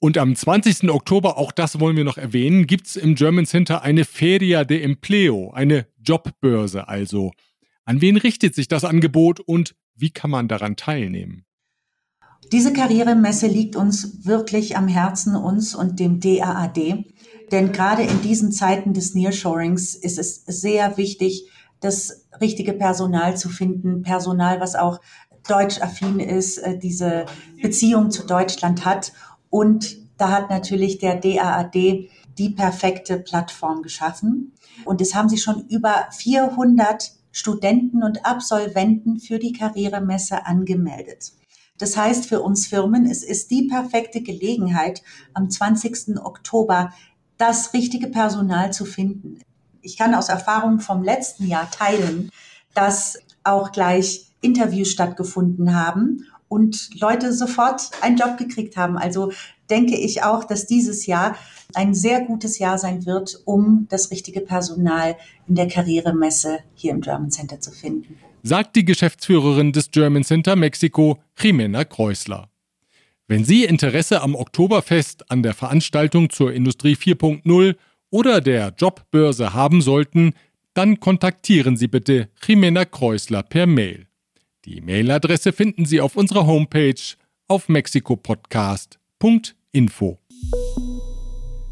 Und 0.00 0.18
am 0.18 0.36
20. 0.36 0.90
Oktober, 0.90 1.38
auch 1.38 1.50
das 1.50 1.80
wollen 1.80 1.96
wir 1.96 2.04
noch 2.04 2.18
erwähnen, 2.18 2.66
gibt 2.66 2.88
es 2.88 2.96
im 2.96 3.14
German 3.14 3.46
Center 3.46 3.82
eine 3.82 4.04
Feria 4.04 4.64
de 4.64 4.82
Empleo, 4.82 5.50
eine 5.52 5.86
Jobbörse 5.98 6.88
also. 6.88 7.32
An 7.86 8.02
wen 8.02 8.18
richtet 8.18 8.54
sich 8.54 8.68
das 8.68 8.84
Angebot 8.84 9.40
und 9.40 9.74
wie 9.94 10.10
kann 10.10 10.30
man 10.30 10.46
daran 10.48 10.76
teilnehmen? 10.76 11.46
Diese 12.52 12.72
Karrieremesse 12.72 13.46
liegt 13.46 13.76
uns 13.76 14.24
wirklich 14.26 14.76
am 14.76 14.88
Herzen, 14.88 15.36
uns 15.36 15.74
und 15.74 15.98
dem 15.98 16.20
DAAD. 16.20 17.04
Denn 17.52 17.72
gerade 17.72 18.02
in 18.02 18.22
diesen 18.22 18.52
Zeiten 18.52 18.94
des 18.94 19.14
Nearshorings 19.14 19.94
ist 19.94 20.18
es 20.18 20.44
sehr 20.46 20.96
wichtig, 20.96 21.50
das 21.80 22.26
richtige 22.40 22.72
Personal 22.72 23.36
zu 23.36 23.48
finden. 23.48 24.02
Personal, 24.02 24.60
was 24.60 24.74
auch 24.74 25.00
deutschaffin 25.46 26.20
ist, 26.20 26.58
äh, 26.58 26.78
diese 26.78 27.26
Beziehung 27.60 28.10
zu 28.10 28.26
Deutschland 28.26 28.84
hat. 28.84 29.12
Und 29.50 29.98
da 30.16 30.30
hat 30.30 30.50
natürlich 30.50 30.98
der 30.98 31.16
DAAD 31.16 32.08
die 32.38 32.50
perfekte 32.50 33.18
Plattform 33.18 33.82
geschaffen. 33.82 34.52
Und 34.84 35.00
es 35.00 35.14
haben 35.14 35.28
sich 35.28 35.42
schon 35.42 35.66
über 35.68 36.08
400 36.12 37.12
Studenten 37.30 38.02
und 38.02 38.24
Absolventen 38.24 39.18
für 39.18 39.38
die 39.38 39.52
Karrieremesse 39.52 40.46
angemeldet. 40.46 41.32
Das 41.78 41.96
heißt 41.96 42.26
für 42.26 42.40
uns 42.40 42.68
Firmen, 42.68 43.04
es 43.04 43.24
ist 43.24 43.50
die 43.50 43.66
perfekte 43.66 44.22
Gelegenheit, 44.22 45.02
am 45.32 45.50
20. 45.50 46.18
Oktober 46.22 46.92
das 47.36 47.72
richtige 47.72 48.06
Personal 48.06 48.72
zu 48.72 48.84
finden. 48.84 49.40
Ich 49.82 49.98
kann 49.98 50.14
aus 50.14 50.28
Erfahrung 50.28 50.78
vom 50.78 51.02
letzten 51.02 51.48
Jahr 51.48 51.68
teilen, 51.70 52.30
dass 52.74 53.18
auch 53.42 53.72
gleich 53.72 54.28
Interviews 54.40 54.88
stattgefunden 54.90 55.74
haben 55.74 56.26
und 56.48 56.90
Leute 57.00 57.32
sofort 57.32 57.90
einen 58.02 58.16
Job 58.16 58.36
gekriegt 58.38 58.76
haben. 58.76 58.96
Also 58.96 59.32
denke 59.68 59.96
ich 59.96 60.22
auch, 60.22 60.44
dass 60.44 60.66
dieses 60.66 61.06
Jahr 61.06 61.34
ein 61.74 61.92
sehr 61.92 62.20
gutes 62.20 62.60
Jahr 62.60 62.78
sein 62.78 63.04
wird, 63.04 63.42
um 63.46 63.88
das 63.90 64.12
richtige 64.12 64.40
Personal 64.40 65.16
in 65.48 65.56
der 65.56 65.66
Karrieremesse 65.66 66.60
hier 66.74 66.92
im 66.92 67.00
German 67.00 67.32
Center 67.32 67.60
zu 67.60 67.72
finden 67.72 68.16
sagt 68.44 68.76
die 68.76 68.84
Geschäftsführerin 68.84 69.72
des 69.72 69.90
German 69.90 70.22
Center 70.22 70.54
Mexiko, 70.54 71.18
Jimena 71.36 71.84
Kreusler. 71.84 72.48
Wenn 73.26 73.44
Sie 73.44 73.64
Interesse 73.64 74.20
am 74.20 74.34
Oktoberfest, 74.34 75.30
an 75.30 75.42
der 75.42 75.54
Veranstaltung 75.54 76.28
zur 76.28 76.52
Industrie 76.52 76.94
4.0 76.94 77.74
oder 78.10 78.42
der 78.42 78.74
Jobbörse 78.78 79.54
haben 79.54 79.80
sollten, 79.80 80.34
dann 80.74 81.00
kontaktieren 81.00 81.78
Sie 81.78 81.88
bitte 81.88 82.28
Jimena 82.46 82.84
Kreusler 82.84 83.42
per 83.42 83.66
Mail. 83.66 84.08
Die 84.66 84.82
Mailadresse 84.82 85.52
finden 85.52 85.86
Sie 85.86 86.02
auf 86.02 86.16
unserer 86.16 86.46
Homepage 86.46 87.00
auf 87.48 87.70
mexikopodcast.info. 87.70 90.18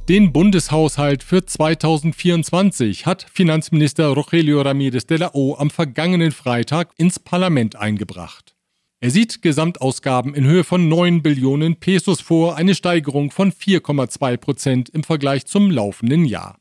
Den 0.09 0.33
Bundeshaushalt 0.33 1.23
für 1.23 1.47
2024 1.47 3.07
hat 3.07 3.25
Finanzminister 3.33 4.09
Rogelio 4.09 4.61
Ramírez 4.61 5.07
de 5.07 5.19
la 5.19 5.31
O 5.33 5.55
am 5.55 5.71
vergangenen 5.71 6.33
Freitag 6.33 6.91
ins 6.97 7.21
Parlament 7.21 7.77
eingebracht. 7.77 8.57
Er 8.99 9.13
sieht 9.13 9.43
Gesamtausgaben 9.43 10.35
in 10.35 10.45
Höhe 10.45 10.65
von 10.65 10.89
9 10.89 11.23
Billionen 11.23 11.77
Pesos 11.77 12.21
vor, 12.21 12.57
eine 12.57 12.75
Steigerung 12.75 13.31
von 13.31 13.53
4,2 13.53 14.37
Prozent 14.39 14.89
im 14.89 15.05
Vergleich 15.05 15.47
zum 15.47 15.71
laufenden 15.71 16.25
Jahr. 16.25 16.59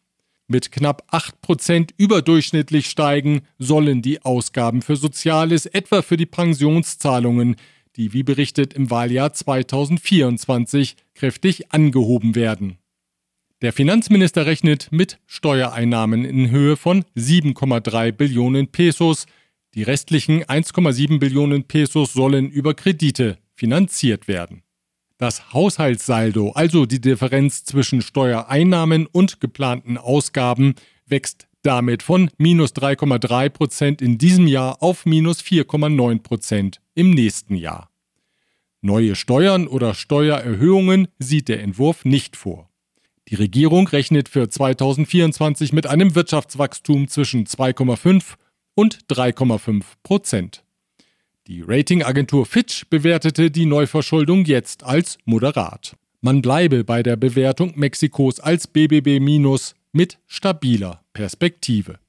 Mit 0.48 0.72
knapp 0.72 1.04
8 1.08 1.42
Prozent 1.42 1.94
überdurchschnittlich 1.98 2.92
steigen 2.92 3.42
sollen 3.58 4.04
die 4.04 4.22
Ausgaben 4.22 4.84
für 4.84 4.98
Soziales, 4.98 5.66
etwa 5.66 6.04
für 6.04 6.18
die 6.18 6.28
Pensionszahlungen, 6.28 7.56
die 7.96 8.14
wie 8.14 8.22
berichtet 8.22 8.76
im 8.76 8.92
Wahljahr 8.92 9.34
2024 9.34 10.96
kräftig 11.16 11.74
angehoben 11.74 12.36
werden. 12.36 12.78
Der 13.62 13.74
Finanzminister 13.74 14.48
rechnet 14.48 14.88
mit 14.92 15.20
Steuereinnahmen 15.28 16.26
in 16.26 16.50
Höhe 16.50 16.76
von 16.78 17.06
7,3 17.16 18.12
Billionen 18.12 18.68
Pesos, 18.68 19.28
Die 19.76 19.84
restlichen 19.84 20.44
1,7 20.44 21.20
Billionen 21.20 21.66
Pesos 21.66 22.12
sollen 22.12 22.50
über 22.50 22.74
Kredite 22.74 23.38
finanziert 23.54 24.28
werden. 24.28 24.64
Das 25.20 25.54
Haushaltssaldo, 25.54 26.54
also 26.54 26.88
die 26.88 27.00
Differenz 27.00 27.64
zwischen 27.64 28.02
Steuereinnahmen 28.02 29.06
und 29.06 29.40
geplanten 29.40 30.00
Ausgaben, 30.00 30.74
wächst 31.06 31.48
damit 31.62 32.02
von 32.02 32.32
minus 32.40 32.72
3,3 32.72 33.50
Prozent 33.50 34.02
in 34.02 34.18
diesem 34.18 34.48
Jahr 34.48 34.82
auf 34.82 35.06
minus 35.06 35.40
4,9 35.42 36.24
Prozent 36.24 36.82
im 36.96 37.12
nächsten 37.12 37.54
Jahr. 37.54 37.92
Neue 38.82 39.14
Steuern 39.14 39.68
oder 39.68 39.94
Steuererhöhungen 39.94 41.10
sieht 41.20 41.48
der 41.48 41.62
Entwurf 41.62 42.04
nicht 42.04 42.36
vor. 42.36 42.71
Die 43.32 43.36
Regierung 43.36 43.88
rechnet 43.88 44.28
für 44.28 44.50
2024 44.50 45.72
mit 45.72 45.88
einem 45.88 46.16
Wirtschaftswachstum 46.16 47.08
zwischen 47.08 47.46
2,5 47.46 48.36
und 48.76 49.06
3,5 49.10 49.84
Prozent. 50.04 50.66
Die 51.48 51.62
Ratingagentur 51.66 52.46
Fitch 52.46 52.88
bewertete 52.90 53.50
die 53.50 53.66
Neuverschuldung 53.66 54.44
jetzt 54.44 54.84
als 54.84 55.18
moderat. 55.24 55.96
Man 56.20 56.42
bleibe 56.42 56.84
bei 56.84 57.04
der 57.04 57.16
Bewertung 57.16 57.72
Mexikos 57.78 58.42
als 58.42 58.68
BBB- 58.68 59.76
mit 59.94 60.20
stabiler 60.28 61.02
Perspektive. 61.14 62.00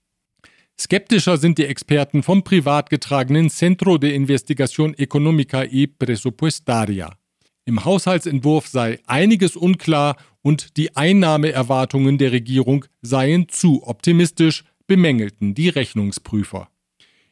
Skeptischer 0.77 1.37
sind 1.37 1.59
die 1.59 1.67
Experten 1.67 2.25
vom 2.25 2.43
privat 2.43 2.91
getragenen 2.91 3.49
Centro 3.49 3.97
de 3.97 4.13
Investigación 4.13 4.93
Económica 4.95 5.65
y 5.65 5.87
Presupuestaria. 5.87 7.17
Im 7.65 7.85
Haushaltsentwurf 7.85 8.67
sei 8.67 8.99
einiges 9.07 9.55
unklar 9.55 10.17
und 10.43 10.77
die 10.77 10.97
Einnahmeerwartungen 10.97 12.19
der 12.19 12.33
Regierung 12.33 12.85
seien 13.03 13.49
zu 13.49 13.87
optimistisch, 13.87 14.65
bemängelten 14.89 15.55
die 15.55 15.69
Rechnungsprüfer. 15.69 16.69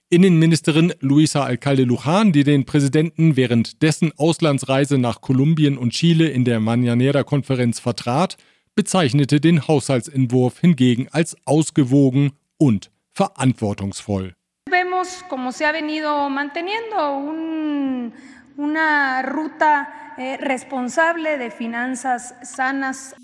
Innenministerin 0.09 0.93
Luisa 1.01 1.43
Alcalde 1.43 1.83
Lujan, 1.83 2.31
die 2.31 2.45
den 2.45 2.65
Präsidenten 2.65 3.37
während 3.37 3.83
dessen 3.83 4.13
Auslandsreise 4.17 4.99
nach 4.99 5.21
Kolumbien 5.21 5.77
und 5.77 5.93
Chile 5.93 6.29
in 6.29 6.45
der 6.45 6.61
Mañanera-Konferenz 6.61 7.81
vertrat, 7.81 8.37
bezeichnete 8.77 9.41
den 9.41 9.67
Haushaltsentwurf 9.67 10.61
hingegen 10.61 11.09
als 11.11 11.37
ausgewogen 11.45 12.33
und 12.57 12.93
verantwortungsvoll. 13.13 14.35
Vemos, 14.71 15.25
como 15.29 15.51
se 15.51 15.67
ha 15.67 15.73
venido 15.73 16.29
manteniendo, 16.31 17.17
un, 17.29 18.13
una 18.57 19.23
ruta 19.23 19.89
eh, 20.17 20.37
responsable 20.37 21.39
de 21.39 21.51
finanzas 21.51 22.35
sanas. 22.43 23.15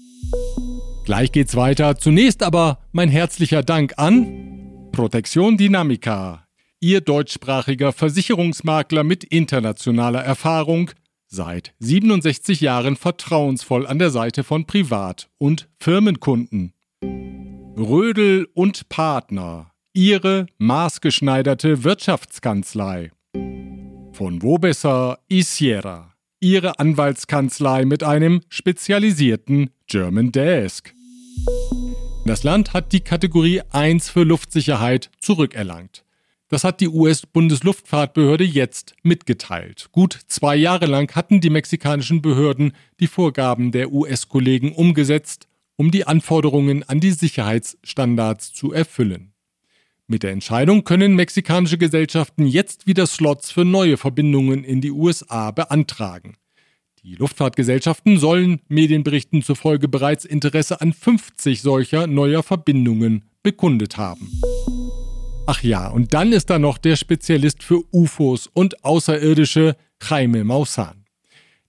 Gleich 1.04 1.30
geht's 1.32 1.54
weiter. 1.54 1.96
Zunächst 1.96 2.42
aber 2.42 2.78
mein 2.92 3.08
herzlicher 3.08 3.62
Dank 3.62 3.94
an 3.96 4.90
Protection 4.92 5.56
Dynamica, 5.56 6.46
Ihr 6.80 7.00
deutschsprachiger 7.00 7.92
Versicherungsmakler 7.92 9.04
mit 9.04 9.24
internationaler 9.24 10.22
Erfahrung, 10.22 10.90
seit 11.26 11.74
67 11.78 12.60
Jahren 12.60 12.96
vertrauensvoll 12.96 13.86
an 13.86 13.98
der 13.98 14.10
Seite 14.10 14.44
von 14.44 14.66
Privat- 14.66 15.28
und 15.38 15.68
Firmenkunden. 15.78 16.72
Rödel 17.02 18.48
und 18.54 18.88
Partner, 18.88 19.70
Ihre 19.92 20.46
maßgeschneiderte 20.58 21.84
Wirtschaftskanzlei. 21.84 23.10
Von 24.16 24.40
wo 24.40 24.56
besser 24.56 25.18
Isiera, 25.28 26.14
Ihre 26.40 26.78
Anwaltskanzlei 26.78 27.84
mit 27.84 28.02
einem 28.02 28.40
spezialisierten 28.48 29.68
German 29.88 30.32
Desk. 30.32 30.94
Das 32.24 32.42
Land 32.42 32.72
hat 32.72 32.94
die 32.94 33.00
Kategorie 33.00 33.60
1 33.72 34.08
für 34.08 34.22
Luftsicherheit 34.22 35.10
zurückerlangt. 35.20 36.06
Das 36.48 36.64
hat 36.64 36.80
die 36.80 36.88
US-Bundesluftfahrtbehörde 36.88 38.44
jetzt 38.44 38.94
mitgeteilt. 39.02 39.90
Gut 39.92 40.18
zwei 40.28 40.56
Jahre 40.56 40.86
lang 40.86 41.14
hatten 41.14 41.42
die 41.42 41.50
mexikanischen 41.50 42.22
Behörden 42.22 42.72
die 43.00 43.08
Vorgaben 43.08 43.70
der 43.70 43.92
US-Kollegen 43.92 44.72
umgesetzt, 44.72 45.46
um 45.76 45.90
die 45.90 46.06
Anforderungen 46.06 46.84
an 46.84 47.00
die 47.00 47.10
Sicherheitsstandards 47.10 48.54
zu 48.54 48.72
erfüllen. 48.72 49.34
Mit 50.08 50.22
der 50.22 50.30
Entscheidung 50.30 50.84
können 50.84 51.16
mexikanische 51.16 51.78
Gesellschaften 51.78 52.46
jetzt 52.46 52.86
wieder 52.86 53.08
Slots 53.08 53.50
für 53.50 53.64
neue 53.64 53.96
Verbindungen 53.96 54.62
in 54.62 54.80
die 54.80 54.92
USA 54.92 55.50
beantragen. 55.50 56.36
Die 57.02 57.16
Luftfahrtgesellschaften 57.16 58.16
sollen 58.16 58.60
Medienberichten 58.68 59.42
zufolge 59.42 59.88
bereits 59.88 60.24
Interesse 60.24 60.80
an 60.80 60.92
50 60.92 61.60
solcher 61.60 62.06
neuer 62.06 62.44
Verbindungen 62.44 63.24
bekundet 63.42 63.96
haben. 63.96 64.30
Ach 65.46 65.62
ja, 65.64 65.88
und 65.88 66.14
dann 66.14 66.32
ist 66.32 66.50
da 66.50 66.60
noch 66.60 66.78
der 66.78 66.94
Spezialist 66.94 67.64
für 67.64 67.82
UFOs 67.92 68.48
und 68.52 68.84
Außerirdische, 68.84 69.76
Jaime 70.08 70.44
Maussan. 70.44 71.04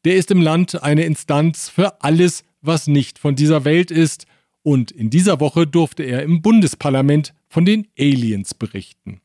Der 0.06 0.16
ist 0.16 0.30
im 0.30 0.42
Land 0.42 0.84
eine 0.84 1.06
Instanz 1.06 1.70
für 1.70 2.04
alles, 2.04 2.44
was 2.62 2.86
nicht 2.86 3.18
von 3.18 3.36
dieser 3.36 3.66
Welt 3.66 3.90
ist, 3.90 4.28
und 4.62 4.92
in 4.92 5.10
dieser 5.10 5.40
Woche 5.40 5.66
durfte 5.66 6.04
er 6.04 6.22
im 6.24 6.42
Bundesparlament 6.42 7.34
von 7.48 7.66
den 7.66 7.88
Aliens 7.98 8.54
berichten. 8.54 9.22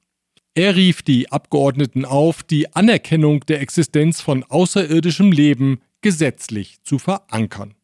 Er 0.55 0.77
rief 0.77 1.03
die 1.03 1.33
Abgeordneten 1.33 2.05
auf, 2.05 2.43
die 2.43 2.75
Anerkennung 2.75 3.41
der 3.47 3.61
Existenz 3.61 4.21
von 4.21 4.45
außerirdischem 4.45 5.33
Leben 5.33 5.81
gesetzlich 6.03 6.83
zu 6.83 6.99
verankern. 6.99 7.75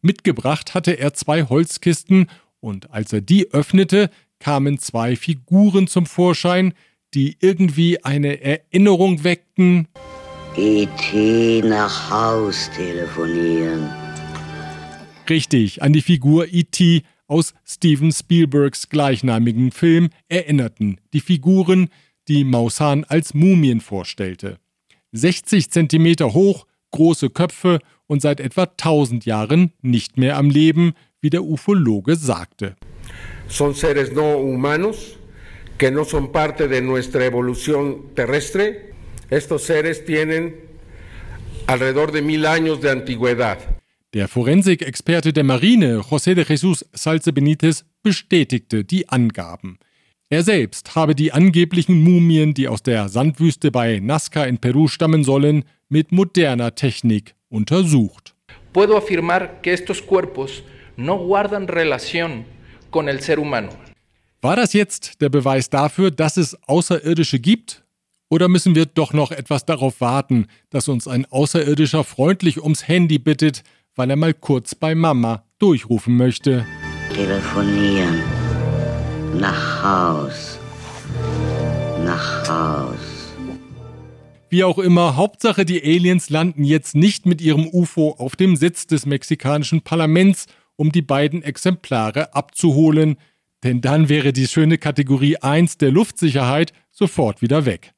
Mitgebracht 0.00 0.74
hatte 0.74 0.98
er 0.98 1.14
zwei 1.14 1.44
Holzkisten 1.44 2.28
und 2.60 2.90
als 2.90 3.12
er 3.12 3.20
die 3.20 3.52
öffnete, 3.52 4.10
kamen 4.40 4.78
zwei 4.78 5.16
Figuren 5.16 5.86
zum 5.86 6.06
Vorschein, 6.06 6.74
die 7.14 7.36
irgendwie 7.40 8.04
eine 8.04 8.40
Erinnerung 8.40 9.24
weckten. 9.24 9.88
E.T. 10.56 11.62
nach 11.64 12.10
Haus 12.10 12.70
telefonieren. 12.76 13.88
Richtig, 15.28 15.82
an 15.82 15.92
die 15.92 16.02
Figur 16.02 16.46
E.T. 16.52 17.02
aus 17.28 17.54
Steven 17.64 18.10
Spielbergs 18.10 18.88
gleichnamigen 18.88 19.70
Film 19.70 20.08
erinnerten 20.28 21.00
die 21.12 21.20
Figuren, 21.20 21.88
die 22.26 22.42
Maussan 22.42 23.04
als 23.04 23.34
Mumien 23.34 23.80
vorstellte. 23.80 24.58
60 25.12 25.70
Zentimeter 25.70 26.34
hoch, 26.34 26.66
große 26.90 27.30
Köpfe 27.30 27.78
und 28.06 28.20
seit 28.22 28.40
etwa 28.40 28.64
1000 28.64 29.24
Jahren 29.24 29.72
nicht 29.82 30.18
mehr 30.18 30.36
am 30.36 30.50
Leben, 30.50 30.94
wie 31.20 31.30
der 31.30 31.44
Ufologe 31.44 32.16
sagte. 32.16 32.74
son 33.48 33.74
seres 33.74 34.12
no 34.12 34.36
humanos 34.36 35.16
que 35.78 35.90
no 35.90 36.04
son 36.04 36.32
parte 36.32 36.68
de 36.68 36.82
nuestra 36.82 37.24
evolución 37.24 38.14
terrestre. 38.14 38.92
Estos 39.30 39.62
seres 39.62 40.04
tienen 40.04 40.56
alrededor 41.66 42.12
de 42.12 42.22
mil 42.22 42.46
años 42.46 42.80
de 42.80 42.90
antigüedad. 42.90 43.77
Der 44.14 44.26
Forensikexperte 44.26 45.34
der 45.34 45.44
Marine, 45.44 46.00
José 46.00 46.34
de 46.34 46.42
Jesús 46.42 46.82
Salce 46.94 47.30
Benítez, 47.30 47.84
bestätigte 48.02 48.82
die 48.82 49.06
Angaben. 49.10 49.78
Er 50.30 50.42
selbst 50.42 50.94
habe 50.94 51.14
die 51.14 51.30
angeblichen 51.32 52.02
Mumien, 52.02 52.54
die 52.54 52.68
aus 52.68 52.82
der 52.82 53.10
Sandwüste 53.10 53.70
bei 53.70 54.00
Nazca 54.00 54.44
in 54.44 54.56
Peru 54.56 54.88
stammen 54.88 55.24
sollen, 55.24 55.66
mit 55.90 56.10
moderner 56.10 56.74
Technik 56.74 57.34
untersucht. 57.50 58.34
Puedo 58.72 58.96
afirmar 58.96 59.60
que 59.60 59.74
estos 59.74 60.00
cuerpos 60.00 60.62
no 60.96 61.18
guardan 61.18 61.68
relación 61.68 62.46
con 62.90 63.08
el 63.08 63.20
ser 63.20 63.38
humano. 63.38 63.72
War 64.40 64.56
das 64.56 64.72
jetzt 64.72 65.20
der 65.20 65.28
Beweis 65.28 65.68
dafür, 65.68 66.10
dass 66.10 66.38
es 66.38 66.56
Außerirdische 66.66 67.40
gibt? 67.40 67.84
Oder 68.30 68.48
müssen 68.48 68.74
wir 68.74 68.86
doch 68.86 69.12
noch 69.12 69.32
etwas 69.32 69.64
darauf 69.64 70.00
warten, 70.00 70.46
dass 70.70 70.88
uns 70.88 71.08
ein 71.08 71.26
Außerirdischer 71.26 72.04
freundlich 72.04 72.62
ums 72.62 72.86
Handy 72.86 73.18
bittet, 73.18 73.64
weil 73.98 74.10
er 74.10 74.16
mal 74.16 74.32
kurz 74.32 74.76
bei 74.76 74.94
Mama 74.94 75.44
durchrufen 75.58 76.16
möchte? 76.16 76.64
Telefonieren. 77.12 78.22
Nach 79.34 79.82
Haus. 79.82 80.60
Nach 82.04 82.48
Haus. 82.48 83.34
Wie 84.50 84.62
auch 84.62 84.78
immer, 84.78 85.16
Hauptsache 85.16 85.64
die 85.64 85.82
Aliens 85.82 86.30
landen 86.30 86.62
jetzt 86.62 86.94
nicht 86.94 87.26
mit 87.26 87.40
ihrem 87.40 87.66
UFO 87.66 88.14
auf 88.18 88.36
dem 88.36 88.54
Sitz 88.54 88.86
des 88.86 89.04
mexikanischen 89.04 89.82
Parlaments 89.82 90.46
um 90.76 90.92
die 90.92 91.02
beiden 91.02 91.42
Exemplare 91.42 92.34
abzuholen, 92.34 93.16
denn 93.64 93.80
dann 93.80 94.08
wäre 94.08 94.32
die 94.32 94.46
schöne 94.46 94.78
Kategorie 94.78 95.38
1 95.38 95.76
der 95.78 95.90
Luftsicherheit 95.90 96.72
sofort 96.92 97.42
wieder 97.42 97.66
weg. 97.66 97.94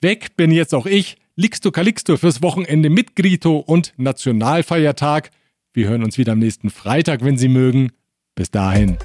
Weg 0.00 0.36
bin 0.36 0.52
jetzt 0.52 0.74
auch 0.74 0.86
ich, 0.86 1.16
Lixto 1.36 1.72
Calixto 1.72 2.16
fürs 2.16 2.42
Wochenende 2.42 2.90
mit 2.90 3.16
Grito 3.16 3.58
und 3.58 3.92
Nationalfeiertag. 3.96 5.30
Wir 5.72 5.88
hören 5.88 6.04
uns 6.04 6.16
wieder 6.16 6.32
am 6.32 6.38
nächsten 6.38 6.70
Freitag, 6.70 7.24
wenn 7.24 7.36
Sie 7.36 7.48
mögen. 7.48 7.90
Bis 8.36 8.52
dahin. 8.52 8.98